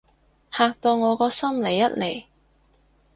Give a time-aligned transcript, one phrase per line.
[0.51, 2.23] 嚇到我個心離一離